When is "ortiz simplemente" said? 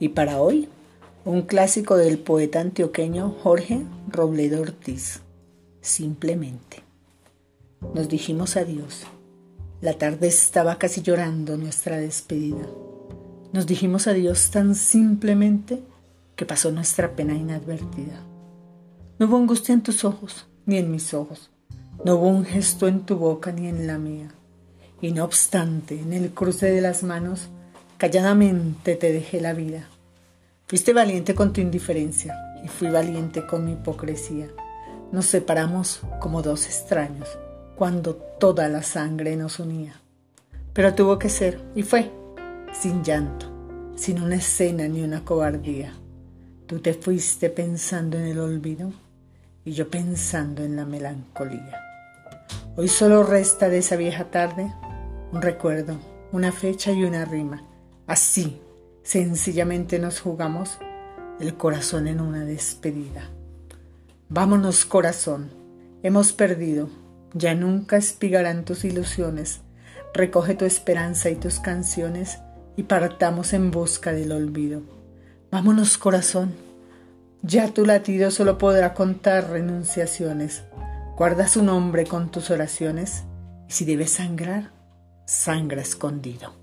4.62-6.82